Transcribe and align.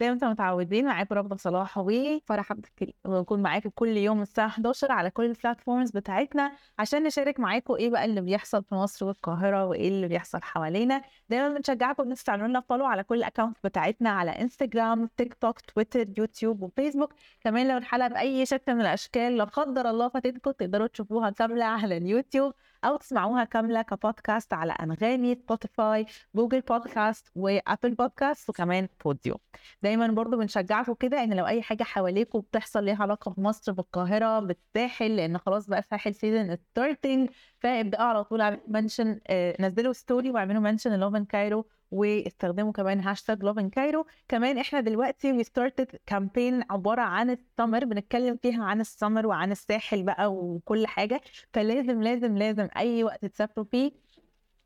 زي 0.00 0.06
ما 0.06 0.12
أنتم 0.12 0.30
متعودين 0.30 0.84
معاكم 0.86 1.14
رغدة 1.14 1.36
صلاح 1.36 1.78
وفرح 1.78 2.52
عبد 2.52 2.64
الكريم. 2.66 2.94
ونكون 3.04 3.42
معاكم 3.42 3.70
كل 3.74 3.88
يوم 3.96 4.22
الساعة 4.22 4.46
11 4.46 4.92
على 4.92 5.10
كل 5.10 5.24
ال 5.24 5.31
platforms 5.31 5.90
بتاعتنا 5.90 6.52
عشان 6.78 7.02
نشارك 7.02 7.40
معاكم 7.40 7.74
إيه 7.74 7.90
بقى 7.90 8.04
اللي 8.04 8.20
بيحصل 8.20 8.64
في 8.64 8.74
مصر 8.74 9.06
والقاهرة 9.06 9.66
وإيه 9.66 9.88
اللي 9.88 10.08
بيحصل 10.08 10.42
حوالينا. 10.42 11.02
دايما 11.28 11.48
بنشجعكم 11.48 12.02
إن 12.10 12.14
تعملوا 12.14 12.48
لنا 12.48 12.60
follow 12.60 12.84
على 12.86 13.02
كل 13.04 13.18
ال 13.18 13.22
accounts 13.22 13.56
بتاعتنا 13.64 14.10
على 14.10 14.30
انستجرام 14.30 15.06
تيك 15.16 15.34
توك 15.34 15.60
تويتر 15.60 16.06
يوتيوب 16.18 16.62
وفيسبوك 16.62 17.14
كمان 17.40 17.68
لو 17.68 17.76
الحلقة 17.76 18.08
بأي 18.08 18.46
شكل 18.46 18.74
من 18.74 18.80
الأشكال 18.80 19.36
لا 19.36 19.44
قدر 19.44 19.90
الله 19.90 20.08
فاتتكم 20.08 20.50
تقدروا 20.50 20.86
تشوفوها 20.86 21.30
كاملة 21.30 21.64
على 21.64 21.96
اليوتيوب. 21.96 22.52
أو 22.84 22.96
تسمعوها 22.96 23.44
كاملة 23.44 23.82
كبودكاست 23.82 24.52
على 24.54 24.72
أنغامي 24.72 25.34
سبوتيفاي 25.34 26.06
جوجل 26.34 26.60
بودكاست 26.60 27.28
وأبل 27.34 27.94
بودكاست 27.94 28.50
وكمان 28.50 28.88
بوديو 29.04 29.40
دايما 29.82 30.06
برضو 30.06 30.36
بنشجعكم 30.36 30.94
كده 30.94 31.22
إن 31.24 31.32
لو 31.36 31.46
أي 31.46 31.62
حاجة 31.62 31.82
حواليكم 31.82 32.40
بتحصل 32.40 32.84
ليها 32.84 33.02
علاقة 33.02 33.30
بمصر 33.30 33.72
بالقاهرة 33.72 34.40
بالساحل 34.40 35.16
لأن 35.16 35.38
خلاص 35.38 35.66
بقى 35.66 35.82
ساحل 35.82 36.14
season 36.14 36.56
starting 36.56 37.30
فابدأوا 37.58 38.02
على 38.04 38.24
طول 38.24 38.40
اعملوا 38.40 38.60
mention 38.68 39.20
نزلوا 39.60 39.92
story 39.92 40.30
واعملوا 40.30 40.60
mention 40.62 40.98
Lovin 41.00 41.24
Cairo 41.24 41.68
واستخدموا 41.90 42.72
كمان 42.72 43.00
hashtag 43.00 43.44
Lovin 43.44 43.68
Cairo 43.70 44.06
كمان 44.28 44.58
إحنا 44.58 44.80
دلوقتي 44.80 45.32
we 45.32 45.44
started 45.44 45.96
campaign 46.06 46.62
عبارة 46.70 47.02
عن 47.02 47.30
السمر 47.30 47.84
بنتكلم 47.84 48.36
فيها 48.42 48.64
عن 48.64 48.80
السمر 48.80 49.26
وعن 49.26 49.52
الساحل 49.52 50.02
بقى 50.02 50.32
وكل 50.32 50.86
حاجة. 50.86 51.20
فلازم 51.52 52.02
لازم 52.02 52.36
لازم 52.38 52.68
أي 52.76 53.04
وقت 53.04 53.24
تسافروا 53.26 53.66
فيه 53.70 53.92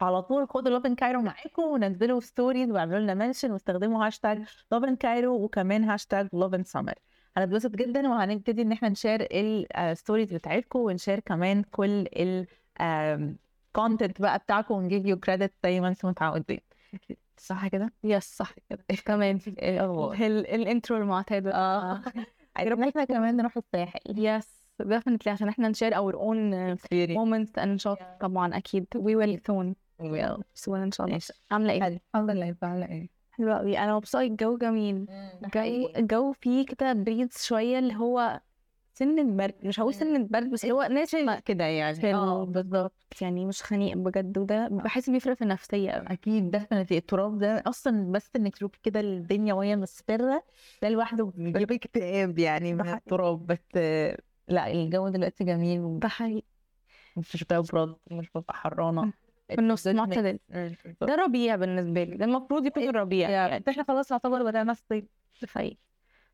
على 0.00 0.22
طول 0.22 0.48
خدوا 0.48 0.70
Lovin 0.72 0.94
Cairo 0.94 1.22
معاكم 1.22 1.62
ونزلوا 1.62 2.20
stories 2.20 2.70
واعملوا 2.70 2.98
لنا 3.00 3.14
mention 3.14 3.50
واستخدموا 3.52 4.06
hashtag 4.06 4.38
Lovin 4.72 4.96
Cairo 4.96 5.44
وكمان 5.44 5.84
hashtag 5.84 6.28
Lovin 6.32 6.64
Summer 6.64 6.94
هنتبسط 7.36 7.70
جدا 7.70 8.08
وهنبتدي 8.08 8.62
إن 8.62 8.72
إحنا 8.72 8.88
نشير 8.88 9.26
ال 9.78 9.85
stories 9.85 10.32
بتاعتكم 10.34 10.78
ونشير 10.78 11.20
كمان 11.20 11.62
كل 11.62 12.06
ال 12.80 12.98
content 12.98 14.20
بقى 14.22 14.38
بتاعكم 14.38 14.74
و 14.74 14.81
Give 14.81 15.06
you 15.06 15.16
credit 15.20 15.52
زي 15.64 15.80
ما 15.80 15.88
أنتم 15.88 16.08
متعودين. 16.08 16.60
صح 17.38 17.68
كده؟ 17.68 17.92
yes 18.04 18.36
صح 18.36 18.52
كده. 18.70 18.84
كمان. 19.06 19.38
إيه 19.58 19.76
الأخبار؟ 19.76 20.12
ال- 20.26 20.46
ال 20.46 20.55
intro 20.55 20.96
المعتاد. 20.96 21.46
آه. 21.46 22.02
عايزين 22.56 22.82
إحنا 22.82 23.04
كمان 23.04 23.36
نروح 23.36 23.56
الساحل. 23.56 24.00
yes 24.08 24.62
definitely 24.82 25.28
عشان 25.28 25.48
إحنا 25.48 25.68
نشير 25.68 25.94
سيري 26.90 27.14
moments 27.16 27.62
and 27.62 27.80
shots. 27.82 28.02
طبعا 28.20 28.56
أكيد. 28.56 28.86
We 28.96 29.14
will 29.24 29.38
soon. 29.52 29.74
Soon 30.64 30.74
إن 30.74 30.90
شاء 30.92 31.06
الله. 31.06 31.18
عاملة 31.50 31.72
إيه؟ 31.72 32.00
الحمد 32.14 32.30
لله. 32.30 32.48
انت 32.48 32.64
عامله 32.64 32.86
إيه؟ 32.88 33.08
حلوة 33.32 33.58
قوي 33.58 33.78
أنا 33.78 33.96
مبسوطة. 33.96 34.22
الجو 34.24 34.58
جميل. 34.58 35.06
الجو 35.96 36.32
فيه 36.32 36.66
كده 36.66 36.92
بريد 36.92 37.32
شوية 37.32 37.78
اللي 37.78 37.94
هو 37.94 38.40
سن 38.94 39.18
البرد 39.18 39.54
مش 39.62 39.80
هقول 39.80 39.94
سن 39.94 40.16
البرد 40.16 40.50
بس 40.50 40.64
اللي 40.64 40.74
هو 40.74 40.82
ناشف 40.82 41.40
كده 41.44 41.64
يعني. 41.64 42.14
آه. 42.14 42.44
بالظبط 42.44 42.92
يعني 43.20 43.46
مش 43.46 43.62
خنيق 43.62 43.96
بجد 43.96 44.38
وده 44.38 44.68
بحس 44.68 45.10
بيفرق 45.10 45.34
في 45.36 45.42
النفسية 45.42 45.90
قوي 45.90 46.06
أكيد 46.08 46.50
دفنتي 46.50 46.96
التراب 46.98 47.38
ده 47.38 47.62
أصلا 47.66 48.12
بس 48.12 48.30
إنك 48.36 48.54
تشوفي 48.54 48.78
كده 48.82 49.00
الدنيا 49.00 49.54
وهي 49.54 49.76
مصفرة 49.76 50.44
ده 50.82 50.88
لوحده 50.88 51.32
بيجيب 51.36 51.72
اكتئاب 51.72 52.38
يعني 52.38 52.74
من. 52.74 52.88
التراب. 52.88 53.46
بس 53.46 53.58
آه، 53.76 54.18
لا 54.48 54.72
الجو 54.72 55.08
دلوقتي 55.08 55.44
جميل 55.44 55.98
ده 55.98 56.08
حقيقي. 56.08 56.42
مش 57.16 57.44
ببرد 57.50 57.96
مش 58.10 58.30
ببقى 58.34 58.54
حرانة. 58.54 59.12
في 59.48 59.58
النص 59.58 59.86
معتدل. 59.86 60.38
ده 61.00 61.14
ربيع 61.14 61.56
بالنسبة 61.56 62.04
لي. 62.04 62.16
ده 62.16 62.24
المفروض 62.24 62.66
يكون 62.66 62.82
الربيع 62.82 63.30
يعني. 63.30 63.64
إحنا 63.68 63.84
خلاص 63.84 64.12
نعتبر 64.12 64.42
بدأنا 64.42 64.72
الصيف 64.72 65.04
ده 65.42 65.48
حقيقي. 65.48 65.76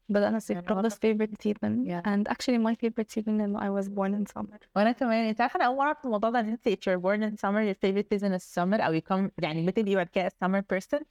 بدأنا 0.08 0.36
الصيف 0.36 0.56
يعني 0.56 0.69
Ramadan's 0.69 0.92
favorite 0.94 1.34
season 1.44 1.86
Yeah. 1.86 2.02
and 2.10 2.32
actually 2.32 2.58
my 2.58 2.74
favorite 2.74 3.10
season 3.14 3.28
إنه 3.28 3.58
I 3.60 3.82
was 3.82 3.88
born 3.88 4.14
in 4.20 4.32
summer 4.38 4.58
وأنا 4.76 4.92
كمان 4.92 5.24
انت 5.28 5.41
عارفه 5.41 5.56
أنا 5.56 5.64
اول 5.66 5.76
مره 5.76 5.84
اعرف 5.86 6.04
الموضوع 6.04 6.30
ده 6.30 6.41
ان 6.41 6.48
انت 6.48 6.69
if 6.69 6.72
you're 6.72 7.00
born 7.02 7.20
in 7.30 7.34
summer 7.41 7.62
your 7.72 7.76
favorite 7.86 8.19
season 8.19 8.38
is 8.41 8.54
summer 8.54 8.80
أو 8.80 8.98
you 8.98 9.02
come 9.12 9.30
يعني 9.38 9.66
بتبقي 9.66 9.94
بعد 9.94 10.06
كده 10.08 10.28
summer 10.44 10.62
person. 10.76 11.02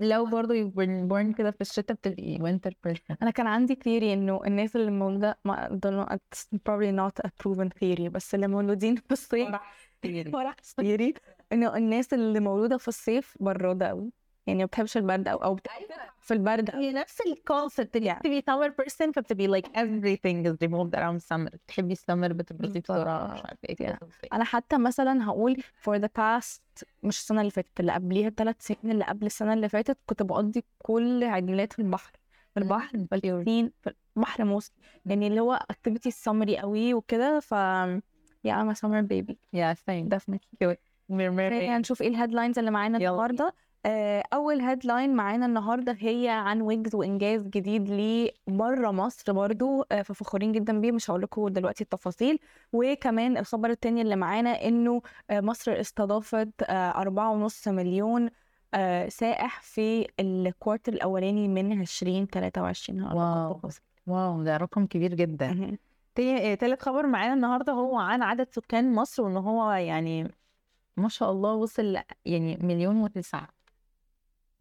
لو 0.00 0.26
برضه 0.26 0.54
you've 0.54 0.72
been 0.74 1.08
born 1.12 1.36
كده 1.38 1.50
في 1.50 1.60
الشتاء 1.60 1.96
بتبقي 1.96 2.38
winter 2.38 2.70
person 2.88 3.16
أنا 3.22 3.30
كان 3.30 3.46
عندي 3.46 3.74
theory 3.74 4.02
إنه 4.12 4.40
الناس 4.46 4.76
اللي 4.76 4.90
مولودة 4.90 5.38
ما 5.44 5.68
know 5.84 6.14
it's 6.14 6.44
probably 6.68 6.92
not 7.00 7.26
a 7.26 7.30
proven 7.42 7.68
theory 7.68 8.08
بس 8.08 8.34
اللي 8.34 8.46
مولودين 8.48 8.96
في 8.96 9.12
الصيف 9.12 9.48
فرح 10.32 10.56
theory 10.80 11.12
إنه 11.52 11.76
الناس 11.76 12.14
اللي 12.14 12.40
مولودة 12.40 12.76
في 12.78 12.88
الصيف 12.88 13.36
برودة 13.40 13.86
أوي 13.86 14.10
يعني 14.46 14.58
ما 14.58 14.64
بتحبش 14.64 14.96
البرد 14.96 15.28
أو 15.28 15.36
أو 15.36 15.54
بتحب 15.54 15.84
في 16.20 16.34
البرد. 16.34 16.70
هي 16.74 16.92
نفس 16.92 17.20
الكونسبت 17.20 17.96
اللي 17.96 18.14
بتبقي 18.14 18.42
summer 18.42 18.72
person 18.72 19.10
فبتبقي 19.14 19.62
like 19.62 19.66
everything 19.66 20.46
is 20.46 20.68
removed 20.68 20.94
around 20.98 21.26
summer. 21.28 21.56
بتحبي 21.66 21.92
السمر 21.92 22.32
بتبردي 22.32 22.80
بسرعة 22.80 23.34
مش 23.34 23.40
عارفة 23.44 23.58
إيه 23.68 23.98
أنا 24.32 24.44
حتى 24.44 24.78
مثلا 24.78 25.24
هقول 25.24 25.56
for 25.84 25.98
the 25.98 26.08
past 26.18 26.84
مش 27.02 27.18
السنة 27.18 27.40
اللي 27.40 27.50
فاتت 27.50 27.80
اللي 27.80 27.92
قبليها 27.92 28.28
الثلاث 28.28 28.56
سنين 28.58 28.92
اللي 28.92 29.04
قبل 29.04 29.26
السنة 29.26 29.52
اللي 29.52 29.68
فاتت 29.68 29.98
كنت 30.06 30.22
بقضي 30.22 30.64
كل 30.78 31.24
عيد 31.24 31.44
ميلاد 31.44 31.72
في 31.72 31.78
البحر. 31.78 32.12
في 32.54 32.60
البحر 32.60 32.88
في 32.88 33.14
البسين 33.14 33.72
في 33.82 33.94
البحر 34.16 34.44
موس 34.44 34.72
يعني 35.06 35.26
اللي 35.26 35.40
هو 35.40 35.58
activity 35.72 36.08
سمري 36.08 36.58
قوي 36.58 36.94
وكده 36.94 37.40
ف 37.40 37.52
يا 38.44 38.62
I'm 38.62 38.74
a 38.74 38.78
summer 38.78 39.02
baby. 39.02 39.34
Yeah 39.56 39.74
same. 39.74 40.08
Definitely. 40.16 40.76
خلينا 41.10 41.78
نشوف 41.78 42.02
إيه 42.02 42.08
ال 42.08 42.13
headlines 42.13 42.58
اللي 42.58 42.70
معانا. 42.70 42.98
النهارده. 42.98 43.54
أول 44.32 44.60
headline 44.60 45.14
معانا 45.14 45.46
النهارده 45.46 45.96
هي 46.00 46.28
عن 46.28 46.60
ويجز 46.62 46.94
وإنجاز 46.94 47.46
جديد 47.48 47.88
ليه 47.88 48.30
بره 48.46 48.90
مصر 48.90 49.32
برضو 49.32 49.82
آه، 49.92 50.02
ففخورين 50.02 50.52
جدا 50.52 50.80
بيه 50.80 50.92
مش 50.92 51.10
هقول 51.10 51.22
لكم 51.22 51.48
دلوقتي 51.48 51.84
التفاصيل. 51.84 52.38
وكمان 52.72 53.36
الخبر 53.36 53.70
التاني 53.70 54.02
اللي 54.02 54.16
معانا 54.16 54.50
إنه 54.68 55.02
آه، 55.30 55.40
مصر 55.40 55.80
استضافت 55.80 56.62
آه، 56.62 56.90
أربعة 56.90 57.30
ونص 57.30 57.68
مليون 57.68 58.30
آه، 58.74 59.08
سائح 59.08 59.62
في 59.62 60.06
ال 60.20 60.29
quarter 60.29 60.92
الأولاني 60.92 61.48
من 61.48 61.80
2023 61.80 63.00
هقول 63.00 63.10
لكم 63.12 63.68
wow. 64.06 64.30
Wow 64.32 64.42
ده 64.42 64.56
رقم 64.56 64.86
كبير 64.86 65.14
جدا. 65.14 65.76
تالت 66.60 66.82
خبر 66.82 67.06
معانا 67.06 67.34
النهارده 67.34 67.72
هو 67.72 67.98
عن 67.98 68.22
عدد 68.22 68.48
سكان 68.50 68.94
مصر 68.94 69.22
وإن 69.22 69.36
هو 69.36 69.72
يعني 69.72 70.30
ما 70.96 71.08
شاء 71.08 71.30
الله 71.32 71.52
وصل 71.54 71.98
يعني 72.24 72.58
مليون 72.62 72.96
وتسعة. 73.02 73.48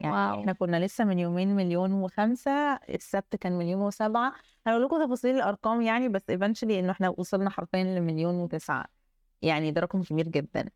يعني 0.04 0.16
wow. 0.16 0.40
إحنا 0.40 0.54
كنا 0.54 0.86
لسه 0.86 1.04
من 1.06 1.20
يومين 1.20 1.56
مليون 1.56 1.94
وخمسة 1.94 2.52
السبت 2.76 3.36
كان 3.36 3.58
مليون 3.58 3.82
وسبعة. 3.82 4.34
هقول 4.68 4.84
لكم 4.84 5.06
تفاصيل 5.06 5.36
الأرقام 5.36 5.82
يعني 5.82 6.10
بس 6.10 6.32
eventually 6.32 6.72
إنه 6.72 6.92
إحنا 6.92 7.10
وصلنا 7.18 7.50
حرفيا 7.50 7.84
لمليون 7.84 8.36
وتسعة. 8.36 8.86
يعني 9.42 9.72
ده 9.72 9.82
رقم 9.82 10.04
كبير 10.04 10.28
جدا. 10.28 10.70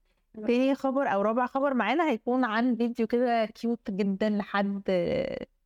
تاني 0.48 0.76
خبر 0.76 1.08
أو 1.08 1.22
رابع 1.22 1.46
خبر 1.46 1.74
معانا 1.74 2.10
هيكون 2.10 2.44
عن 2.44 2.76
فيديو 2.76 3.08
كده 3.08 3.46
cute 3.46 3.92
جدا 3.92 4.30
لحد 4.30 4.82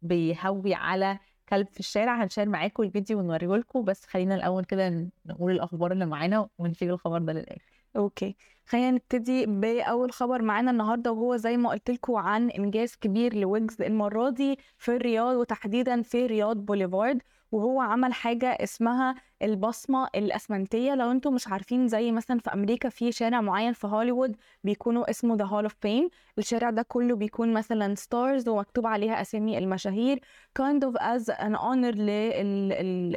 بيهوي 0.02 0.74
على 0.74 1.20
كلب 1.50 1.68
في 1.68 1.80
الشارع. 1.80 2.24
هنشير 2.24 2.50
معاكم 2.50 2.84
الفيديو 2.84 3.20
ونوريه 3.20 3.56
لكم 3.56 3.84
بس 3.84 4.06
خلينا 4.06 4.36
الأول 4.36 4.66
كده 4.66 5.10
نقول 5.26 5.52
الأخبار 5.52 5.92
اللي 5.92 6.06
معانا 6.06 6.50
ونسيب 6.58 6.90
الخبر 6.90 7.18
ده 7.20 7.34
للآخر. 7.34 7.81
okay. 7.96 8.36
خلينا 8.66 8.92
نبتدي 8.92 9.46
بأول 9.46 10.12
خبر 10.12 10.42
معانا 10.42 10.72
النهارده 10.72 11.12
وهو 11.12 11.36
زي 11.38 11.58
ما 11.58 11.70
قلت 11.70 11.92
لكم 11.92 12.16
عن 12.16 12.50
إنجاز 12.50 12.96
كبير 12.96 13.36
لويجز 13.36 13.82
المرة 13.82 14.30
دي 14.30 14.60
في 14.78 14.96
الرياض 14.96 15.36
وتحديدا 15.36 16.02
في 16.02 16.26
رياض 16.26 16.58
بوليفارد. 16.58 17.22
وهو 17.52 17.82
عمل 17.82 18.14
حاجة 18.14 18.48
اسمها 18.50 19.16
البصمة 19.42 20.08
الأسمنتية. 20.16 20.96
لو 20.96 21.12
أنتم 21.12 21.34
مش 21.34 21.48
عارفين 21.48 21.88
زي 21.88 22.12
مثلا 22.12 22.40
في 22.40 22.54
أمريكا 22.54 22.90
في 22.90 23.12
شارع 23.12 23.42
معين 23.42 23.74
في 23.74 23.88
هوليوود 23.88 24.36
بيكونوا 24.64 25.10
اسمه 25.10 25.36
the 25.36 25.46
Hall 25.46 25.64
of 25.64 25.76
Fame 25.82 26.10
الشارع 26.38 26.70
ده 26.70 26.82
كله 26.82 27.16
بيكون 27.16 27.54
مثلا 27.54 27.96
stars 27.96 28.50
ومكتوب 28.50 28.88
عليها 28.88 29.22
أسامي 29.22 29.58
المشاهير. 29.58 30.20
kind 30.60 30.82
of 30.88 30.94
as 31.02 31.34
an 31.34 31.56
honor 31.56 31.96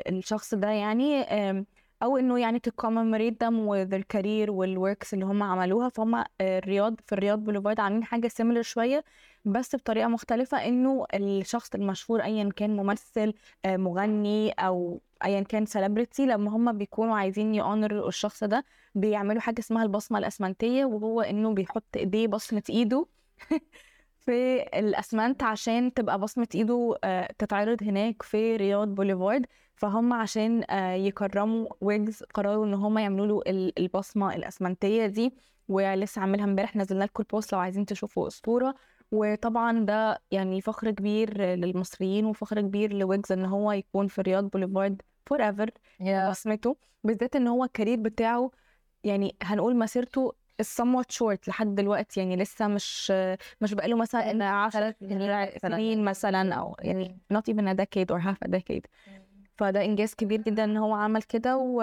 للشخص 0.09 0.55
ده 0.55 0.69
يعني 0.71 1.25
أو 2.05 2.17
إنه 2.19 2.41
يعني 2.41 2.61
them 3.45 3.55
with 3.71 3.89
their 3.95 4.03
career 4.17 4.49
وال 4.51 4.68
works 4.68 5.13
اللي 5.13 5.25
هم 5.25 5.43
عملوها. 5.43 5.89
فهم 5.89 6.15
آه، 6.15 6.25
الرياض 6.41 7.01
في 7.07 7.13
الرياض 7.13 7.39
بوليفارد 7.39 7.81
عاملين 7.81 8.05
حاجة 8.05 8.29
similar 8.29 8.61
شوية 8.61 9.05
بس 9.45 9.77
بطريقة 9.77 10.09
مختلفة 10.09 10.59
إنه 10.69 11.07
الشخص 11.15 11.75
المشهور 11.75 12.23
ايا 12.25 12.49
كان 12.57 12.77
ممثل 12.77 13.35
آه، 13.65 13.77
مغني 13.77 14.51
أو 14.53 15.01
ايا 15.25 15.41
كان 15.43 15.67
celebrity 15.67 16.27
لما 16.27 16.51
هم 16.51 16.79
بيكونوا 16.79 17.17
عايزين 17.17 17.55
ي 17.55 17.64
honor 17.64 18.09
الشخص 18.09 18.45
ده 18.45 18.65
بيعملوا 18.95 19.41
حاجة 19.41 19.61
اسمها 19.61 19.83
البصمة 19.83 20.19
الأسمنتية 20.19 20.85
وهو 20.85 21.21
إنه 21.21 21.55
بيحط 21.55 21.97
إيديه 21.97 22.27
بصمة 22.27 22.63
إيده. 22.71 23.07
في 24.27 24.63
الأسمنت 24.79 25.43
عشان 25.43 25.95
تبقى 25.95 26.19
بصمة 26.19 26.49
إيده 26.55 26.95
آه، 27.05 27.33
تتعرض 27.39 27.83
هناك 27.83 28.23
في 28.23 28.57
رياض 28.57 28.89
بوليفارد 28.89 29.47
فهم 29.77 30.13
عشان 30.13 30.65
آه، 30.71 30.93
يكرموا 30.95 31.67
ويجز 31.81 32.23
قرروا 32.23 32.67
إن 32.67 32.75
هم 32.75 32.99
يعملوا 32.99 33.27
له 33.27 33.43
ال- 33.47 33.79
البصمة 33.79 34.35
الأسمنتية 34.35 35.07
دي 35.07 35.35
ولسه 35.69 36.21
عاملها 36.21 36.45
امبارح 36.45 36.77
نزلنا 36.77 37.05
لكم 37.05 37.23
ال 37.23 37.29
post 37.29 37.53
لو 37.53 37.59
عايزين 37.59 37.87
تشوفوا 37.87 38.27
الصورة 38.27 38.75
وطبعا 39.13 39.85
ده 39.85 40.23
يعني 40.31 40.61
فخر 40.61 40.91
كبير 40.91 41.43
للمصريين 41.43 42.25
وفخر 42.27 42.61
كبير 42.61 42.93
لويجز 42.93 43.33
إن 43.33 43.45
هو 43.45 43.73
يكون 43.73 44.07
في 44.09 44.23
رياض 44.23 44.45
بوليفارد 44.51 45.03
forever 45.27 45.71
بصمته 46.31 46.77
بالذات 47.05 47.37
إن 47.37 47.47
هو 47.49 47.65
ال 47.65 47.70
career 47.70 48.01
بتاعه 48.01 48.51
يعني 49.05 49.37
هنقول 49.43 49.77
مسيرته 49.77 50.33
somewhat 50.63 51.17
short 51.17 51.49
لحد 51.49 51.75
دلوقتي 51.75 52.21
يعني 52.21 52.37
لسه 52.37 52.67
مش 52.69 53.11
مش 53.61 53.75
بقاله 53.75 53.97
مثلا 53.97 54.45
10 54.51 54.95
سنين 55.59 56.05
مثلا 56.05 56.55
أو 56.55 56.77
يعني 56.81 57.19
not 57.35 57.53
even 57.55 57.65
a 57.65 57.75
decade 57.75 58.17
or 58.17 58.21
half 58.21 58.49
a 58.49 58.51
decade. 58.51 58.87
فده 59.57 59.85
إنجاز 59.85 60.15
كبير 60.15 60.41
جدا 60.41 60.65
إن 60.65 60.77
هو 60.77 60.95
عمل 60.95 61.23
كده 61.23 61.57
و 61.57 61.77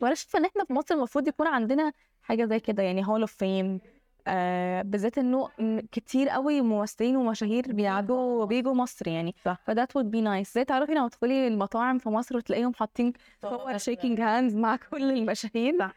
وأنا 0.00 0.14
شايفة 0.14 0.38
إن 0.38 0.44
إحنا 0.44 0.64
في 0.64 0.72
مصر 0.72 0.94
المفروض 0.94 1.28
يكون 1.28 1.46
عندنا 1.46 1.92
حاجة 2.22 2.44
زي 2.44 2.60
كده 2.60 2.82
يعني 2.82 3.06
Hall 3.06 3.20
of 3.20 3.32
Fame 3.32 3.80
آه 4.26 4.82
بالذات 4.82 5.18
إنه 5.18 5.48
كتير 5.92 6.28
قوي 6.28 6.60
ممثلين 6.60 7.16
ومشاهير 7.16 7.72
بيعدوا 7.72 8.44
بيجوا 8.44 8.74
مصر 8.74 9.08
يعني. 9.08 9.34
ف 9.64 9.71
that 9.71 9.98
would 9.98 10.06
be 10.10 10.18
nice. 10.24 10.52
زي 10.54 10.64
تعرفي 10.64 10.92
لما 10.92 11.08
تدخلي 11.08 11.48
المطاعم 11.48 11.98
في 11.98 12.08
مصر 12.08 12.36
وتلاقيهم 12.36 12.74
حاطين 12.74 13.12
صور 13.42 13.78
shaking 13.78 14.16
hands 14.18 14.54
مع 14.54 14.76
كل 14.76 15.10
المشاهير. 15.10 15.78
صح. 15.78 15.94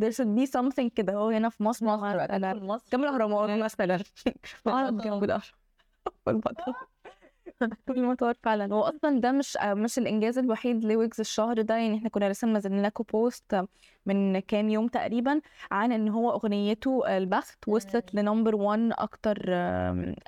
There 0.00 0.12
should 0.12 0.38
be 0.38 0.46
something 0.58 0.88
كده. 0.94 1.12
هو 1.14 1.28
هنا 1.28 1.48
في 1.48 1.62
مصر 1.62 1.86
مصر 1.86 2.16
مثلا 2.24 2.54
مصر. 2.54 2.84
جنب 2.92 3.04
الأهرامات 3.04 3.50
مثلا. 3.62 3.98
اقعد 4.66 4.98
جنب 4.98 5.24
الاهرامات 5.24 5.42
في 6.24 6.30
المطار. 6.30 6.74
في 7.86 7.92
المطار 7.92 8.34
فعلا. 8.42 8.74
هو 8.74 8.80
أصلا 8.82 9.20
ده 9.20 9.32
مش 9.32 9.58
مش 9.64 9.98
الإنجاز 9.98 10.38
الوحيد 10.38 10.84
لويجز 10.84 11.20
الشهر 11.20 11.62
ده. 11.62 11.76
يعني 11.76 11.96
إحنا 11.98 12.08
كنا 12.08 12.30
لسه 12.32 12.48
منزلين 12.48 12.82
لكم 12.82 13.04
post 13.12 13.64
من 14.06 14.38
كام 14.38 14.68
يوم 14.68 14.88
تقريبا 14.88 15.40
عن 15.70 15.92
إن 15.92 16.08
هو 16.08 16.30
أغنيته 16.30 17.16
البخت 17.16 17.68
وصلت 17.68 18.14
ل 18.14 18.20
number 18.20 18.54
1 18.54 18.92
أكتر 18.98 19.36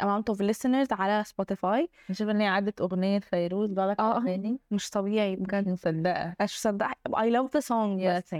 amount 0.02 0.34
of 0.34 0.38
listeners 0.38 0.92
على 0.92 1.24
سبوتيفاي 1.26 1.88
نشوف 2.10 2.28
إن 2.28 2.40
هي 2.40 2.46
عدت 2.46 2.80
أغنية 2.80 3.18
فيروز 3.18 3.70
بقى 3.70 3.96
آه. 3.98 4.16
أغاني. 4.16 4.58
مش 4.70 4.90
طبيعي 4.90 5.36
بجد. 5.36 5.68
مصدقة. 5.68 6.34
مش 6.42 6.54
مصدقة. 6.66 6.94
I 7.08 7.30
love 7.32 7.48
the 7.58 7.64
song. 7.68 8.06
بس 8.06 8.34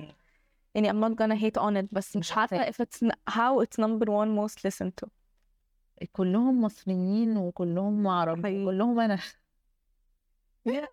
يعني 0.75 0.91
I'm 0.91 1.05
not 1.05 1.15
gonna 1.17 1.37
hate 1.41 1.63
on 1.63 1.77
it 1.83 1.87
بس 1.93 2.17
مش 2.17 2.33
عارفة 2.33 2.71
if 2.71 2.75
it's 2.75 3.09
how 3.31 3.65
it's 3.65 3.85
number 3.85 4.07
one 4.07 4.29
most 4.39 4.59
listened 4.69 4.93
to 5.05 5.09
كلهم 6.13 6.61
مصريين 6.61 7.37
وكلهم 7.37 8.09
عرب. 8.09 8.41
كلهم 8.47 9.01
أنا 9.01 9.19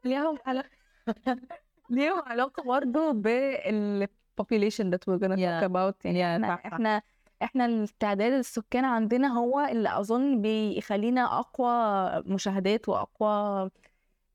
ليهم 0.06 0.38
علاقة 0.46 0.70
ليهم 1.90 2.20
علاقة 2.26 2.64
برضه 2.64 3.12
بال 3.12 4.08
population 4.42 4.86
that 4.94 5.00
we're 5.08 5.20
gonna 5.20 5.38
Yeah. 5.38 5.62
talk 5.62 5.70
about 5.72 6.06
يعني 6.06 6.48
Yeah. 6.48 6.66
إحنا 6.66 7.02
إحنا 7.44 7.66
التعداد 7.66 8.34
السكان 8.34 8.86
عندنا 8.86 9.28
هو 9.38 9.60
اللي 9.60 10.00
أظن 10.00 10.42
بيخلينا 10.42 11.40
أقوى 11.40 12.24
مشاهدات 12.34 12.90
وأقوى 12.90 13.70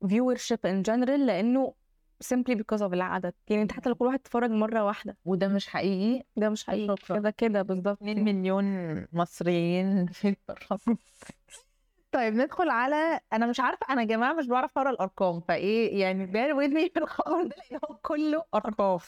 viewership 0.05 0.59
in 0.65 0.83
general 0.89 1.09
لأنه 1.19 1.73
simply 2.23 2.55
because 2.55 2.81
of 2.81 2.93
العدد. 2.93 3.33
يعني 3.49 3.61
انت 3.61 3.71
حتى 3.71 3.89
لو 3.89 3.95
كل 3.95 4.05
واحد 4.05 4.19
اتفرج 4.19 4.49
مرة 4.49 4.83
واحدة. 4.83 5.17
وده 5.25 5.47
مش 5.47 5.67
حقيقي 5.67 6.23
ده 6.37 6.49
مش 6.49 6.65
حقيقي. 6.65 6.95
كده 7.09 7.29
كده 7.29 7.61
بالظبط 7.61 8.01
2 8.01 8.23
مليون 8.23 8.65
مصريين 9.13 10.07
في 10.17 10.35
طيب 12.11 12.33
ندخل 12.33 12.69
على 12.69 13.19
أنا 13.33 13.47
مش 13.47 13.59
عارفة 13.59 13.85
أنا 13.89 14.01
يا 14.01 14.07
جماعة 14.07 14.33
مش 14.33 14.47
بعرف 14.47 14.77
أقرأ 14.77 14.89
الأرقام 14.89 15.41
فإيه 15.41 16.01
يعني 16.01 16.27
bear 16.27 16.55
with 16.57 16.71
me 16.73 16.93
في 16.93 16.99
الخبر 16.99 17.43
ده 17.43 17.55
لأن 17.71 17.79
هو 17.89 17.97
كله 18.01 18.43
أرقام. 18.53 18.99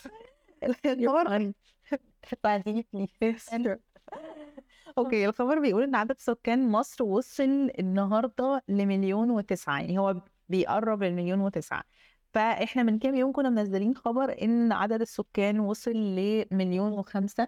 الخبر. 0.63 1.53
Okay 4.97 5.25
الخبر 5.25 5.59
بيقول 5.59 5.83
إن 5.83 5.95
عدد 5.95 6.19
سكان 6.19 6.69
مصر 6.71 7.03
وصل 7.03 7.71
النهارده 7.79 8.63
لمليون 8.67 9.31
وتسعة. 9.31 9.79
يعني 9.79 9.99
هو 9.99 10.15
بيقرب 10.49 11.03
للمليون 11.03 11.39
وتسعة. 11.39 11.83
فإحنا 12.33 12.83
من 12.83 12.99
كام 12.99 13.15
يوم 13.15 13.31
كنا 13.31 13.49
منزلين 13.49 13.95
خبر 13.95 14.41
إن 14.41 14.71
عدد 14.71 15.01
السكان 15.01 15.59
وصل 15.59 15.91
لمليون 15.91 16.91
وخمسة. 16.91 17.47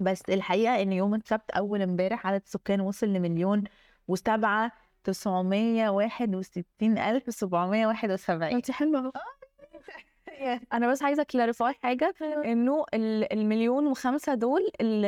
بس 0.00 0.22
الحقيقة 0.28 0.82
إن 0.82 0.92
يوم 0.92 1.14
السبت 1.14 1.50
أول 1.50 1.82
امبارح 1.82 2.26
عدد 2.26 2.42
السكان 2.46 2.80
وصل 2.80 3.06
لمليون 3.06 3.64
وسبعة 4.08 4.72
تسعمية 5.04 5.88
واحد 5.90 6.34
وستين 6.34 6.98
ألف 6.98 7.34
سبعمية 7.34 7.86
واحد 7.86 8.10
وسبعين. 8.10 8.56
انت 8.56 8.70
حلوة 8.70 9.12
أنا 10.72 10.90
بس 10.90 11.02
عايزة 11.02 11.22
clarify 11.22 11.74
حاجة 11.82 12.14
إنه 12.44 12.84
ال- 12.94 13.32
المليون 13.32 13.86
وخمسة 13.86 14.34
دول 14.34 14.70
ال- 14.80 15.04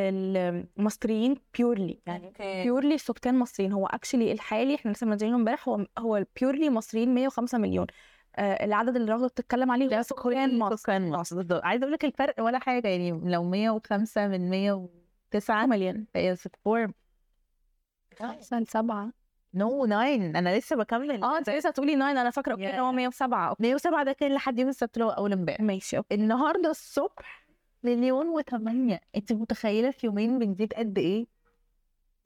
المصريين 0.79 1.37
purely 1.58 2.00
يعني 2.06 2.32
purely 2.64 2.99
سكان 2.99 3.38
مصريين. 3.38 3.73
هو 3.73 3.87
actually 3.87 4.32
الحالي 4.32 4.75
إحنا 4.75 4.91
لسه 4.91 5.06
منزلينه 5.06 5.37
امبارح 5.37 5.69
هو 5.69 5.87
هو 5.99 6.25
purely 6.40 6.70
مصريين 6.71 7.15
105 7.15 7.59
مليون. 7.59 7.87
آه، 8.37 8.65
العدد 8.65 8.97
اللي 8.97 9.12
رغده 9.12 9.27
بتتكلم 9.27 9.71
عليه 9.71 9.88
ده 9.88 10.03
سكان 10.03 10.50
إيه، 10.50 10.59
مصر. 10.59 10.77
سكان 10.77 11.11
مصر 11.11 11.37
بالظبط 11.37 11.65
عايزة 11.65 11.82
أقول 11.82 11.93
لك 11.93 12.05
الفرق 12.05 12.35
ولا 12.43 12.59
حاجة 12.59 12.88
يعني 12.88 13.11
لو 13.25 13.44
105 13.44 14.29
من 14.29 14.50
109 14.50 15.67
مليون. 15.67 16.06
هي 16.17 16.37
4 16.67 16.93
خمسة 18.19 18.61
لسبعة 18.61 19.12
no 19.55 19.87
no, 19.87 19.88
9 19.88 20.15
أنا 20.15 20.59
لسه 20.59 20.77
بكمل. 20.77 21.23
آه 21.25 21.38
أنت 21.38 21.50
لسه 21.50 21.71
تقولي 21.71 21.97
9 21.97 22.11
أنا 22.11 22.31
فاكرة 22.31 22.53
okay 22.52 22.81
هو 22.81 22.93
107 22.93 23.56
107 23.59 24.03
ده 24.05 24.12
كان 24.12 24.32
لحد 24.35 24.59
يوم 24.59 24.69
السبت 24.69 24.94
اللي 24.97 25.05
هو 25.05 25.11
أول 25.11 25.32
امبارح. 25.32 25.61
ماشي 25.61 25.97
okay. 25.96 26.14
النهارده 26.15 26.71
الصبح 26.71 27.47
مليون 27.82 28.41
و8 28.43 28.55
أنت 29.17 29.32
متخيلة 29.32 29.91
في 29.91 30.06
يومين 30.06 30.38
بنزيد 30.38 30.73
قد 30.73 30.99
إيه؟ 30.99 31.27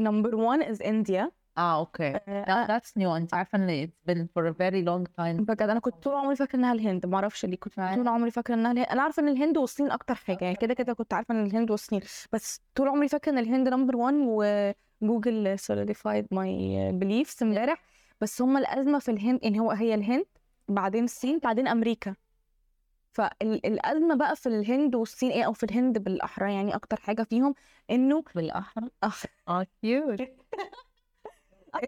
Number 0.00 0.30
one 0.30 0.62
is 0.72 0.78
India. 0.86 1.30
آه 1.58 1.78
okay. 1.78 2.20
آه، 2.28 2.66
that's 2.66 2.90
new. 2.98 3.06
أنت 3.06 3.34
عارفة 3.34 3.58
إن 3.58 3.86
it's 3.86 4.10
been 4.12 4.18
for 4.18 4.46
a 4.46 4.54
very 4.54 4.84
long 4.86 5.10
time. 5.20 5.42
بجد 5.42 5.62
أنا 5.62 5.80
كنت 5.80 5.94
طول 5.94 6.14
عمري 6.14 6.36
فاكرة 6.36 6.58
إنها 6.58 6.72
الهند. 6.72 7.06
ما 7.06 7.14
أعرفش 7.16 7.44
ليه 7.46 7.56
كنت 7.56 7.74
طول 7.74 8.08
عمري 8.08 8.30
فاكرة 8.30 8.54
إنها 8.54 8.72
الهند. 8.72 8.86
أنا 8.86 9.02
عارفة 9.02 9.22
إن 9.22 9.28
الهند 9.28 9.58
والصين 9.58 9.90
أكتر 9.90 10.14
حاجة. 10.14 10.44
يعني 10.44 10.56
كده 10.56 10.74
كده 10.74 10.92
كنت 10.92 11.14
عارفة 11.14 11.34
إن 11.34 11.46
الهند 11.46 11.70
والصين. 11.70 12.00
بس 12.32 12.60
طول 12.74 12.88
عمري 12.88 13.08
فاكرة 13.08 13.32
إن 13.32 13.38
الهند 13.38 13.68
number 13.68 13.96
1 13.96 14.14
وجوجل 15.02 15.56
solidified 15.58 16.24
my 16.34 16.48
beliefs. 17.02 17.42
امبارح 17.42 17.82
بس 18.20 18.42
هم 18.42 18.56
الأزمة 18.56 18.98
في 18.98 19.10
الهند 19.10 19.40
يعني 19.42 19.60
هو 19.60 19.70
هي 19.70 19.94
الهند 19.94 20.26
بعدين 20.68 21.04
الصين 21.04 21.38
بعدين 21.38 21.68
أمريكا. 21.68 22.14
فالازمه 23.12 24.14
بقى 24.14 24.36
في 24.36 24.46
الهند 24.48 24.94
والصين 24.94 25.30
إيه 25.30 25.44
أو 25.44 25.52
في 25.52 25.62
الهند 25.62 25.98
بالأحرى 25.98 26.54
يعني 26.54 26.74
أكتر 26.74 27.00
حاجة 27.00 27.22
فيهم 27.22 27.54
إنه 27.90 28.24
بالأحرى؟ 28.34 28.88
آه، 29.04 29.12
آه 29.48 29.66
cute 29.82 30.20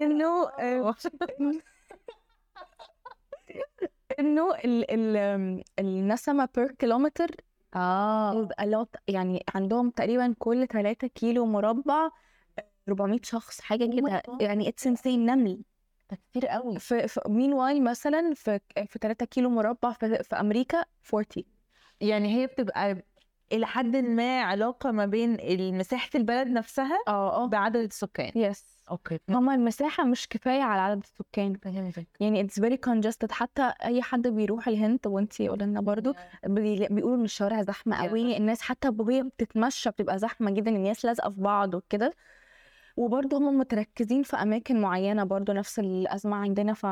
إنه 0.03 0.49
آه، 0.61 0.95
إنه 4.19 4.55
ال 4.55 4.91
ال 4.91 5.63
النسمة 5.79 6.49
per 6.57 6.73
كيلومتر 6.73 7.31
آه. 7.75 8.49
يعني 9.09 9.45
عندهم 9.55 9.91
تقريبا 9.91 10.35
كل 10.39 10.67
3 10.67 11.07
كيلو 11.07 11.47
مربع 11.47 12.11
400 12.89 13.21
شخص 13.23 13.61
حاجة 13.61 13.85
Oh 13.85 13.97
كده. 13.97 14.23
يعني 14.41 14.69
it's 14.69 14.87
insane 14.87 15.27
نمل. 15.27 15.63
كتير 16.17 16.47
قوي. 16.47 16.79
في, 16.79 17.09
في 17.09 17.21
meanwhile 17.29 17.85
مثلا 17.85 18.35
في 18.35 18.61
في 18.87 18.99
3 18.99 19.27
كيلو 19.27 19.51
مربع 19.51 19.93
في, 19.93 20.23
في 20.23 20.37
أمريكا 20.41 20.85
40 21.15 21.27
يعني 22.01 22.37
هي 22.37 22.47
بتبقى 22.47 23.03
إلى 23.53 23.67
حد 23.67 23.97
ما 23.97 24.41
علاقة 24.41 24.91
ما 24.91 25.07
بين 25.07 25.39
مساحه 25.79 26.09
البلد 26.15 26.49
نفسها 26.49 26.99
آه 27.09 27.45
آه. 27.45 27.47
بعدد 27.47 27.77
السكان. 27.77 28.33
yes 28.35 28.73
okay. 28.91 29.19
هما 29.31 29.55
المساحة 29.55 30.05
مش 30.05 30.29
كفاية 30.29 30.63
على 30.63 30.81
عدد 30.81 31.03
السكان. 31.03 31.55
فهمتك. 31.55 32.07
يعني 32.21 32.41
it's 32.41 32.61
very 32.61 32.79
congested. 32.87 33.31
حتى 33.33 33.73
أي 33.85 34.03
حد 34.03 34.29
بيروح 34.29 34.69
الهند 34.69 34.99
وانتي 35.07 35.49
قولي 35.49 35.65
لنا 35.65 35.81
برضو 35.81 36.15
بي- 36.47 36.87
بيقولوا 36.91 37.17
إن 37.17 37.25
الشوارع 37.25 37.63
زحمة 37.63 37.97
قوي. 38.09 38.37
الناس 38.37 38.61
حتى 38.63 38.89
وهي 38.99 39.23
بتتمشى 39.23 39.91
بتبقى 39.91 40.19
زحمة 40.19 40.51
جدا. 40.51 40.71
الناس 40.71 41.05
لازقة 41.05 41.31
في 41.31 41.41
بعض 41.41 41.75
وكده. 41.75 42.15
وبرضه 42.97 43.37
هم 43.39 43.59
متركزين 43.59 44.23
في 44.23 44.37
أماكن 44.37 44.81
معينة 44.81 45.25
برضه 45.25 45.53
نفس 45.53 45.79
الأزمة 45.79 46.37
عندنا 46.37 46.73
ف 46.75 46.87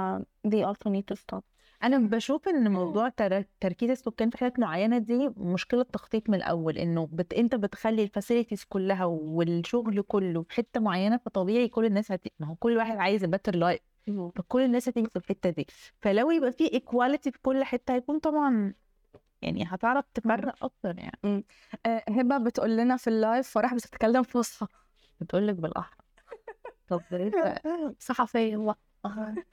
they 0.49 0.64
also 0.66 0.90
need 0.90 1.14
to 1.14 1.16
stop. 1.16 1.40
أنا 1.83 1.99
بشوف 1.99 2.49
إن 2.49 2.73
موضوع 2.73 3.09
تر- 3.09 3.45
تركيز 3.61 3.90
السكان 3.90 4.30
في 4.30 4.38
حتت 4.38 4.59
معينة 4.59 4.99
دي 4.99 5.28
مشكلة 5.37 5.83
تخطيط 5.83 6.30
من 6.30 6.35
الأول 6.35 6.78
إنه 6.78 7.09
بت... 7.12 7.35
أنت 7.35 7.54
بتخلي 7.54 8.02
ال 8.03 8.08
facilities 8.08 8.65
كلها 8.64 9.04
والشغل 9.04 10.02
كله 10.02 10.42
في 10.42 10.54
حتة 10.54 10.80
معينة 10.80 11.16
فطبيعي 11.16 11.69
كل 11.69 11.85
الناس 11.85 12.12
هت... 12.12 12.25
ما 12.40 12.47
هو 12.47 12.54
كل 12.54 12.76
واحد 12.76 12.97
عايز 12.97 13.25
better 13.25 13.57
life 13.57 13.81
فكل 14.37 14.62
الناس 14.62 14.88
هتيجي 14.88 15.09
في 15.09 15.16
الحتة 15.16 15.50
دي. 15.50 15.66
فلو 16.00 16.30
يبقى 16.30 16.52
في 16.52 16.73
equality 16.73 17.31
في 17.33 17.38
كل 17.42 17.64
حتة 17.64 17.95
هيكون 17.95 18.19
طبعا 18.19 18.75
يعني 19.42 19.64
هتعرف 19.69 20.04
تفرق 20.14 20.64
أكتر 20.64 20.97
يعني. 20.99 21.45
هبة 22.09 22.38
بتقول 22.38 22.76
لنا 22.76 22.97
في 22.97 23.11
ال 23.11 23.18
live 23.18 23.49
فرح 23.49 23.75
بتتكلم 23.75 24.23
فصحى. 24.23 24.66
بتقول 25.21 25.49
لك 25.49 25.55
بالاحرى 25.55 25.97
طب 26.89 27.03
ده؟ 27.11 27.62
صحفية 28.00 28.57
والله 28.57 28.75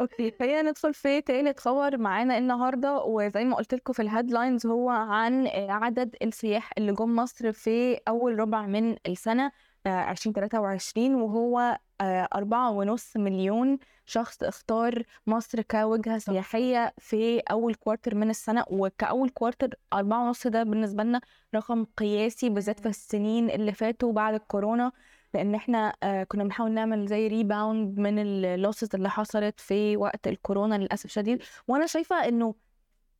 okay 0.00 0.30
خلينا 0.38 0.62
ندخل 0.62 0.94
في 0.94 1.20
تالت 1.20 1.60
خبر 1.60 1.96
معانا 1.98 2.38
النهارده. 2.38 2.98
وزي 2.98 3.44
ما 3.44 3.56
قلت 3.56 3.74
لكم 3.74 3.92
في 3.92 4.02
ال 4.02 4.08
headlines 4.08 4.66
هو 4.66 4.90
عن 4.90 5.46
عدد 5.48 6.16
السياح 6.22 6.70
اللي 6.78 6.92
جم 6.92 7.16
مصر 7.16 7.52
في 7.52 8.00
أول 8.08 8.38
ربع 8.38 8.66
من 8.66 8.96
السنة. 9.06 9.52
2023 9.86 11.14
وهو 11.14 11.78
آه، 12.00 12.28
أربعة 12.34 12.70
ونص 12.70 13.16
مليون 13.16 13.78
شخص 14.06 14.42
اختار 14.42 15.02
مصر 15.26 15.62
كوجهة 15.62 16.18
سياحية 16.18 16.94
في 16.98 17.38
أول 17.40 17.74
quarter 17.74 18.14
من 18.14 18.30
السنة. 18.30 18.64
وكأول 18.70 19.28
quarter 19.30 19.68
أربعة 19.92 20.26
ونص 20.26 20.46
ده 20.46 20.62
بالنسبة 20.62 21.02
لنا 21.02 21.20
رقم 21.54 21.84
قياسي 21.96 22.48
بالذات 22.48 22.80
في 22.80 22.88
السنين 22.88 23.50
اللي 23.50 23.72
فاتوا 23.72 24.12
بعد 24.12 24.34
الكورونا 24.34 24.92
لأن 25.34 25.54
إحنا 25.54 25.96
آه، 26.02 26.24
كنا 26.24 26.44
بنحاول 26.44 26.72
نعمل 26.72 27.06
زي 27.06 27.26
rebound 27.28 27.98
من 27.98 28.18
ال 28.18 28.28
losses 28.28 28.88
اللي 28.94 29.10
حصلت 29.10 29.60
في 29.60 29.96
وقت 29.96 30.28
الكورونا 30.28 30.74
للأسف 30.74 31.10
شديد 31.10 31.42
وأنا 31.68 31.86
شايفة 31.86 32.28
إنه 32.28 32.54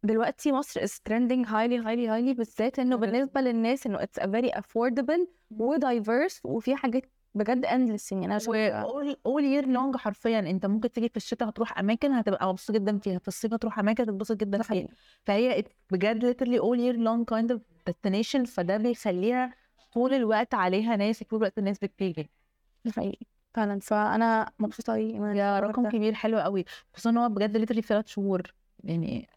دلوقتي 0.04 0.52
مصر 0.52 0.80
is 0.80 0.90
trending 0.90 1.44
highly 1.46 1.84
highly 1.84 2.06
highly 2.08 2.36
بالذات 2.36 2.78
إنه 2.78 2.96
بالنسبة 2.96 3.40
للناس 3.40 3.86
إنه 3.86 3.98
it's 3.98 4.22
a 4.22 4.26
very 4.26 4.50
affordable 4.60 5.26
و 5.50 5.76
diverse 5.76 6.40
وفي 6.44 6.76
حاجات 6.76 7.02
بجد 7.34 7.66
endless 7.66 8.12
يعني. 8.12 8.26
أنا 8.26 8.38
شايفة 8.38 8.82
all 9.12 9.42
year 9.42 9.66
long 9.66 9.96
حرفيا 9.96 10.38
أنت 10.38 10.66
ممكن 10.66 10.90
تيجي 10.90 11.08
في 11.08 11.16
الشتاء 11.16 11.48
هتروح 11.48 11.78
أماكن 11.78 12.12
هتبقى 12.12 12.48
مبسوط 12.48 12.76
جدا 12.76 12.98
فيها 12.98 13.18
في 13.18 13.28
الصيف 13.28 13.54
هتروح 13.54 13.78
أماكن 13.78 14.02
هتتبسط 14.02 14.36
جدا 14.36 14.62
فيها. 14.62 14.88
فهي 15.24 15.64
بجد 15.90 16.34
literally 16.34 16.60
all 16.60 16.78
year 16.78 16.98
long 16.98 17.34
kind 17.34 17.56
of 17.56 17.60
destination 17.90 18.44
فده 18.46 18.76
بيخليها 18.76 19.54
طول 19.92 20.14
الوقت 20.14 20.54
عليها 20.54 20.96
ناس 20.96 21.22
طول 21.22 21.38
الوقت 21.38 21.58
الناس 21.58 21.78
بتيجي. 21.78 22.30
حقيقي 22.96 23.26
فعلا. 23.54 23.80
فأنا 23.80 24.52
مبسوطة 24.58 24.92
قوي 24.92 25.12
يا 25.38 25.60
رقم. 25.60 25.88
كبير 25.88 26.14
حلو 26.14 26.38
قوي 26.38 26.64
خصوصا 26.92 27.10
إن 27.10 27.16
هو 27.16 27.28
بجد 27.28 27.66
literally 27.66 27.80
في 27.80 27.82
ثلاث 27.82 28.06
شهور. 28.06 28.54
يعني 28.84 29.28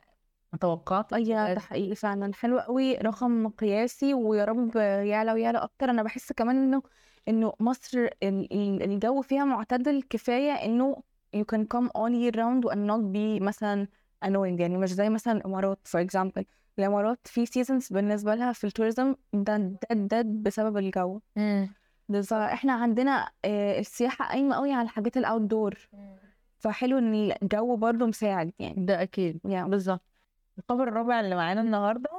توقعت. 0.62 1.14
اي 1.14 1.24
ده 1.24 1.60
حقيقي 1.60 1.96
فعلا 1.96 2.34
حلو 2.34 2.60
قوي 2.60 2.96
رقم 2.96 3.48
قياسي 3.48 4.14
ويا 4.14 4.46
رب 4.46 4.76
يعلى 4.76 5.34
ويعلى 5.34 5.58
أكتر. 5.58 5.90
أنا 5.90 6.04
بحس 6.04 6.32
كمان 6.32 6.56
إنه 6.56 6.82
إنه 7.28 7.54
مصر 7.60 7.98
ال- 8.00 8.54
ال- 8.54 8.84
الجو 8.84 9.22
فيها 9.22 9.46
معتدل 9.46 10.04
كفاية 10.10 10.52
إنه 10.52 10.96
you 11.36 11.44
can 11.56 11.60
come 11.76 11.88
all 11.88 12.12
year 12.12 12.36
round 12.36 12.70
and 12.74 12.88
not 12.90 13.02
be 13.14 13.42
مثلا 13.44 13.88
annoying. 14.26 14.60
يعني 14.62 14.78
مش 14.78 14.94
زي 14.94 15.10
مثلا 15.10 15.38
الإمارات 15.38 15.88
for 15.88 16.00
example. 16.08 16.44
الإمارات 16.80 17.20
في 17.28 17.46
seasons 17.46 17.94
بالنسبة 17.94 18.36
لها 18.36 18.52
في 18.52 18.64
ال 18.64 18.70
tourism 18.70 19.16
ده 19.34 19.58
ده 19.58 19.78
ده 19.92 20.22
بسبب 20.22 20.78
الجو. 20.78 21.20
فاحنا 22.24 22.74
عندنا 22.74 23.30
آه، 23.46 23.80
السياحة 23.80 24.26
قايمة 24.28 24.56
قوي 24.56 24.74
على 24.74 24.84
الحاجات 24.86 25.18
ال 25.18 25.42
outdoor 25.42 25.90
فحلو 26.60 26.98
إن 26.98 27.32
الجو 27.42 27.76
برضه 27.76 28.06
مساعد 28.06 28.52
يعني. 28.60 28.86
ده 28.86 29.02
أكيد. 29.02 29.40
يعني 29.46 29.70
بالظبط. 29.70 30.02
الخبر 30.58 30.88
الرابع 30.88 31.20
اللي 31.20 31.36
معانا 31.36 31.62
النهارده 31.62 32.10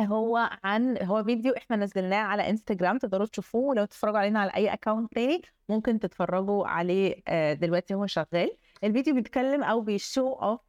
هو 0.00 0.50
عن 0.64 0.98
هو 1.02 1.24
فيديو 1.24 1.52
إحنا 1.56 1.76
نزلناه 1.76 2.16
على 2.22 2.50
انستجرام 2.50 2.98
تقدروا 2.98 3.26
تشوفوه 3.26 3.62
ولو 3.62 3.84
تتفرجوا 3.84 4.18
علينا 4.18 4.40
على 4.40 4.50
أي 4.56 4.72
account 4.74 5.14
تاني 5.14 5.42
ممكن 5.68 5.98
تتفرجوا 6.00 6.66
عليه 6.66 7.22
آه، 7.28 7.52
دلوقتي 7.52 7.94
هو 7.94 8.06
شغال. 8.06 8.56
الفيديو 8.84 9.14
بيتكلم 9.14 9.62
أو 9.62 9.80
بي 9.80 9.97
show 9.97 10.32
off 10.32 10.60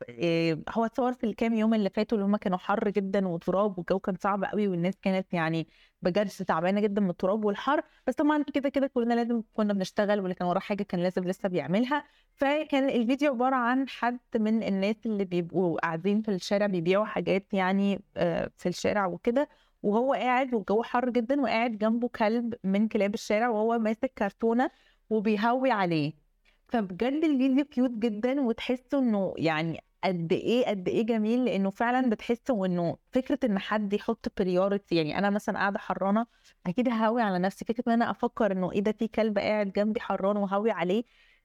هو 0.69 0.85
اتصور 0.85 1.13
في 1.13 1.25
الكام 1.25 1.53
يوم 1.53 1.73
اللي 1.73 1.89
فاتوا 1.89 2.17
اللي 2.17 2.27
هم 2.29 2.35
كانوا 2.35 2.57
حر 2.57 2.89
جدا 2.89 3.27
وتراب 3.27 3.77
والجو 3.77 3.99
كان 3.99 4.15
صعب 4.15 4.43
قوي 4.43 4.67
والناس 4.67 4.93
كانت 5.01 5.33
يعني 5.33 5.67
بجد 6.01 6.27
تعبانة 6.27 6.81
جدا 6.81 7.01
من 7.01 7.09
التراب 7.09 7.45
والحر. 7.45 7.83
بس 8.07 8.15
طبعا 8.15 8.43
كده 8.43 8.69
كده 8.69 8.87
كلنا 8.87 9.13
لازم 9.13 9.43
كنا 9.53 9.73
بنشتغل 9.73 10.19
واللي 10.19 10.35
كان 10.35 10.47
وراه 10.47 10.59
حاجة 10.59 10.83
كان 10.83 10.99
لازم 11.03 11.23
لسه 11.23 11.49
بيعملها. 11.49 12.03
فكان 12.35 12.89
الفيديو 12.89 13.31
عبارة 13.31 13.55
عن 13.55 13.89
حد 13.89 14.19
من 14.35 14.63
الناس 14.63 14.95
اللي 15.05 15.25
بيبقوا 15.25 15.79
قاعدين 15.79 16.21
في 16.21 16.31
الشارع 16.31 16.65
بيبيعوا 16.67 17.05
حاجات 17.05 17.53
يعني 17.53 18.03
آه، 18.17 18.51
في 18.57 18.69
الشارع 18.69 19.05
وكده 19.05 19.49
وهو 19.83 20.13
قاعد 20.13 20.53
والجو 20.53 20.83
حر 20.83 21.09
جدا 21.09 21.41
وقاعد 21.41 21.77
جنبه 21.77 22.07
كلب 22.07 22.53
من 22.63 22.87
كلاب 22.87 23.13
الشارع 23.13 23.49
وهو 23.49 23.79
ماسك 23.79 24.13
كرتونة 24.17 24.71
وبيهوي 25.09 25.71
عليه. 25.71 26.20
فبجد 26.71 27.23
الفيديو 27.23 27.65
cute 27.65 27.91
جدا 27.91 28.41
وتحسوا 28.41 28.99
إنه 28.99 29.33
يعني 29.37 29.83
قد 30.03 30.33
إيه 30.33 30.65
قد 30.65 30.87
إيه 30.87 31.05
جميل 31.05 31.45
لإنه 31.45 31.69
فعلا 31.69 32.09
بتحسوا 32.09 32.65
إنه 32.65 32.97
فكرة 33.11 33.39
إن 33.43 33.59
حد 33.59 33.93
يحط 33.93 34.31
priority 34.37 34.95
يعني 34.95 35.17
أنا 35.17 35.29
مثلا 35.29 35.57
قاعدة 35.59 35.79
حرانة 35.79 36.25
أكيد 36.67 36.89
ههوي 36.89 37.21
على 37.21 37.39
نفسي 37.39 37.65
فكرة 37.65 37.83
إن 37.87 37.91
أنا 37.93 38.11
أفكر 38.11 38.51
إنه 38.51 38.71
إيه 38.71 38.79
ده 38.81 38.91
في 38.91 39.07
كلب 39.07 39.37
قاعد 39.39 39.71
جنبي 39.71 39.99
حران 39.99 40.37
وهوي 40.37 40.71
عليه. 40.71 41.03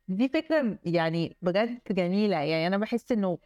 دي 0.08 0.28
فكرة 0.28 0.78
يعني 0.84 1.36
بجد 1.42 1.78
جميلة. 1.90 2.36
يعني 2.36 2.66
أنا 2.66 2.76
بحس 2.78 3.12
إنه 3.12 3.38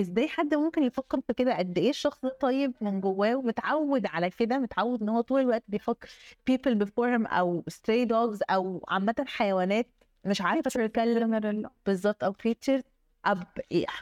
إزاي 0.00 0.28
حد 0.28 0.54
ممكن 0.54 0.82
يفكر 0.82 1.20
في 1.26 1.32
كده؟ 1.34 1.58
قد 1.58 1.78
إيه 1.78 1.90
الشخص 1.90 2.20
طيب 2.40 2.74
من 2.80 3.00
جواه؟ 3.00 3.36
ومتعود 3.36 4.06
على 4.06 4.30
كده 4.30 4.58
متعود 4.58 5.02
إن 5.02 5.08
هو 5.08 5.20
طول 5.20 5.40
الوقت 5.40 5.64
بيحط 5.68 6.04
people 6.50 6.74
before 6.84 7.18
him 7.18 7.32
أو 7.32 7.64
stray 7.70 8.08
dogs 8.08 8.38
أو 8.50 8.84
عامة 8.88 9.24
حيوانات. 9.26 10.03
مش 10.26 10.40
عارفة 10.40 10.70
تتكلم 10.70 11.70
بالظبط 11.86 12.24
أو 12.24 12.32
creatures 12.32 12.82
أب 13.24 13.44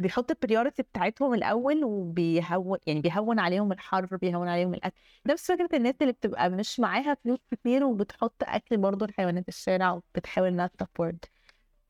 بيحط 0.00 0.30
ال 0.30 0.36
priority 0.36 0.82
بتاعتهم 0.82 1.34
الأول 1.34 1.84
وبيهون 1.84 2.78
يعني 2.86 3.00
بيهون 3.00 3.38
عليهم 3.38 3.72
الحر 3.72 4.16
بيهون 4.16 4.48
عليهم 4.48 4.74
الأكل. 4.74 4.96
نفس 5.26 5.52
فكرة 5.52 5.68
الناس 5.76 5.94
اللي 6.02 6.12
بتبقى 6.12 6.50
مش 6.50 6.80
معاها 6.80 7.14
فلوس 7.24 7.38
كتير 7.50 7.84
وبتحط 7.84 8.34
أكل 8.42 8.76
برضه 8.76 9.06
لحيوانات 9.06 9.48
الشارع 9.48 9.92
وبتحاول 9.92 10.48
إنها 10.48 10.66
ت 10.66 10.74
support 10.74 11.30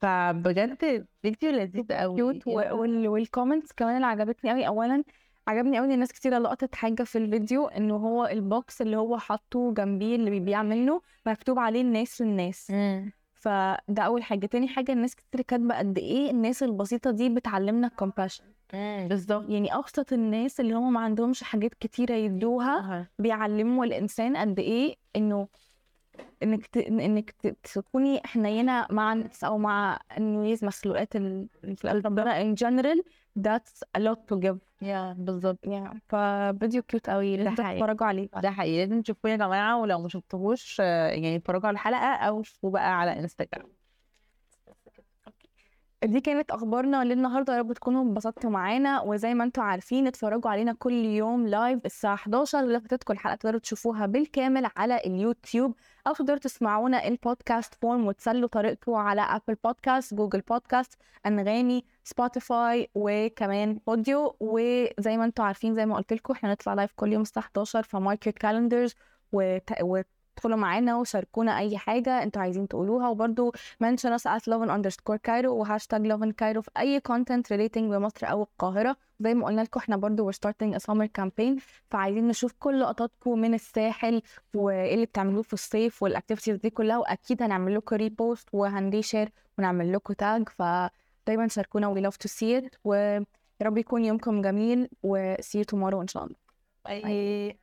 فبجد 0.01 1.07
فيديو 1.23 1.51
لذيذ 1.51 1.93
قوي 1.93 2.17
cute 2.17 2.47
وال 3.07 3.20
comments 3.20 3.73
كمان 3.73 3.95
اللي 3.97 4.07
عجبتني 4.07 4.51
قوي 4.51 4.67
اولا 4.67 5.05
عجبني 5.49 5.79
قوي 5.79 5.87
إن 5.87 5.93
الناس 5.93 6.13
كتير 6.13 6.39
لقطت 6.39 6.75
حاجة 6.75 7.03
في 7.03 7.19
الفيديو 7.19 7.67
انه 7.67 7.97
هو 7.97 8.27
ال 8.27 8.41
box 8.41 8.83
اللي 8.83 8.97
هو 8.97 9.19
حاطه 9.19 9.75
جنبيه 9.75 10.17
اللي 10.17 10.31
بيبيع 10.31 10.63
منه 10.63 11.03
مكتوب 11.27 11.59
عليه 11.59 11.81
الناس 11.81 12.23
للناس 12.23 12.75
فده 13.43 14.03
أول 14.03 14.23
حاجة. 14.23 14.47
تاني 14.47 14.69
حاجة 14.69 14.93
الناس 14.93 15.15
كتير 15.15 15.41
كاتبة 15.41 15.79
قد 15.79 15.99
إيه 15.99 16.31
الناس 16.31 16.63
البسيطة 16.63 17.11
دي 17.11 17.29
بتعلمنا 17.29 17.87
ال 17.87 17.92
compassion 17.92 18.45
بالظبط. 19.09 19.49
يعني 19.51 19.75
أبسط 19.75 20.13
الناس 20.13 20.61
اللي 20.61 20.75
هم 20.75 20.93
ما 20.93 21.01
عندهمش 21.01 21.43
حاجات 21.43 21.75
كتيرة 21.75 22.15
يدوها 22.15 23.09
بيعلموا 23.19 23.85
الإنسان 23.85 24.37
قد 24.37 24.59
إيه 24.59 24.97
إنه 25.17 25.49
إنك 26.43 26.67
ت... 26.67 26.77
إنك 26.77 27.31
ت... 27.31 27.47
تكوني 27.47 28.21
حنينة 28.25 28.87
مع 28.91 29.13
الناس 29.13 29.45
أو 29.45 29.59
مع 29.59 29.99
الناس 30.19 30.63
مخلوقات 30.65 31.17
ال- 31.17 31.49
في 31.77 31.89
قلب 31.89 32.07
ربنا 32.07 32.55
in 32.55 32.57
general 32.57 33.03
that's 33.39 33.81
a 33.99 34.01
lot 34.01 34.19
to 34.35 34.41
give. 34.45 34.57
يا 34.83 35.13
بالظبط. 35.19 35.59
Yeah. 35.67 35.97
ففيديو 36.09 36.83
cute 36.83 37.11
قوي 37.11 37.37
لازم. 37.37 37.55
تتفرجوا 37.55 38.07
عليه. 38.07 38.29
ده 38.43 38.51
حقيقي. 38.51 38.87
لازم 38.87 39.03
تشوفوه 39.03 39.31
يا 39.31 39.37
جماعة 39.37 39.81
ولو 39.81 39.99
ما 40.01 40.09
شفتوهوش 40.09 40.77
آه، 40.81 41.09
يعني 41.09 41.37
اتفرجوا 41.37 41.67
على 41.67 41.75
الحلقة 41.75 42.15
أو 42.15 42.43
شوفوه 42.43 42.71
بقى 42.71 42.99
على 43.01 43.19
انستجرام 43.19 43.69
دي 46.05 46.21
كانت 46.21 46.51
أخبارنا 46.51 47.05
للنهاردة 47.05 47.53
يا 47.55 47.59
رب 47.59 47.73
تكونوا 47.73 48.03
انبسطتوا 48.03 48.51
معانا. 48.51 49.01
وزي 49.01 49.35
ما 49.35 49.45
أنتم 49.45 49.63
عارفين 49.63 50.07
اتفرجوا 50.07 50.51
علينا 50.51 50.73
كل 50.73 50.93
يوم 50.93 51.47
live 51.49 51.87
الساعة 51.87 52.15
11 52.15 52.63
لو 52.65 52.81
فاتتكم 52.81 53.13
الحلقة 53.15 53.35
تقدروا 53.35 53.61
تشوفوها 53.61 54.07
بالكامل 54.07 54.71
على 54.77 54.97
اليوتيوب 55.07 55.75
أو 56.07 56.13
تقدروا 56.13 56.39
تسمعونا 56.39 57.09
ال 57.09 57.17
podcast 57.17 57.75
form 57.75 58.07
وتسلوا 58.07 58.49
طريقكم 58.49 58.95
على 58.95 59.21
Apple 59.21 59.55
Podcasts 59.65 60.15
Google 60.15 60.41
Podcasts 60.41 60.95
Anghami 61.27 61.85
Spotify 62.05 62.91
وكمان 62.95 63.79
Podeo 63.87 64.37
وزي 64.41 65.17
ما 65.17 65.25
أنتم 65.25 65.43
عارفين 65.45 65.75
زي 65.75 65.87
ما 65.87 65.97
قلت 65.97 66.13
لكم 66.13 66.33
إحنا 66.35 66.53
نطلع 66.53 66.75
live 66.75 66.93
كل 66.97 67.13
يوم 67.13 67.23
الساعة 67.23 67.43
11 67.45 67.83
ف 67.83 67.89
mark 67.89 68.14
your 68.14 68.39
calendars 68.39 68.95
وت... 69.33 69.73
وادخلوا 70.45 70.57
معانا 70.59 70.97
وشاركونا 70.97 71.59
أي 71.59 71.79
حاجة 71.79 72.23
أنتوا 72.23 72.43
عايزين 72.43 72.69
تقولوها. 72.69 73.09
وبرده 73.09 73.53
mention 73.85 74.19
us 74.19 74.27
at 74.27 74.43
lovin 74.51 74.69
underscore 74.69 75.19
Cairo 75.29 75.45
و 75.45 75.53
hashtag 75.53 76.13
lovin 76.13 76.33
Cairo 76.33 76.61
في 76.61 76.71
أي 76.79 77.01
content 77.09 77.43
relating 77.53 77.79
بمصر 77.91 78.31
أو 78.31 78.43
القاهرة. 78.43 78.97
زي 79.21 79.35
ما 79.35 79.47
قلنا 79.47 79.61
لكم 79.61 79.81
إحنا 79.81 79.97
برضو 79.97 80.31
we're 80.33 80.35
starting 80.35 80.75
a 80.75 80.79
summer 80.79 81.07
campaign 81.21 81.61
فعايزين 81.91 82.29
نشوف 82.29 82.53
كل 82.59 82.81
لقطاتكم 82.81 83.39
من 83.39 83.55
الساحل 83.55 84.23
وإيه 84.55 84.95
اللي 84.95 85.07
بتعملوه 85.07 85.43
في 85.43 85.53
الصيف 85.53 86.03
وال 86.03 86.12
activities 86.12 86.57
دي 86.57 86.71
كلها. 86.71 86.99
وأكيد 86.99 87.43
هنعمل 87.43 87.75
لكم 87.75 87.97
repost 87.97 88.49
وهن 88.53 88.76
reshare 88.76 89.29
ونعمل 89.59 89.93
لكم 89.93 90.15
tag 90.15 90.49
فدايما 90.49 91.49
شاركونا. 91.49 91.95
we 91.95 91.99
love 92.11 92.17
to 92.17 92.29
see 92.31 92.63
it. 92.63 92.77
ويا 92.85 93.25
رب 93.63 93.79
يكون 93.79 94.05
يومكم 94.05 94.43
جميل 94.43 94.89
و 95.03 95.35
see 95.35 95.59
you 95.59 95.65
tomorrow 95.75 95.95
إن 96.01 96.09
شاء 96.09 96.25
الله. 96.25 96.37
bye 96.85 97.57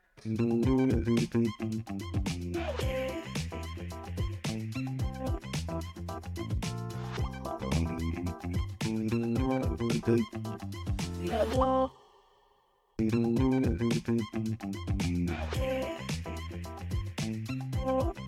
Oh. 17.91 18.18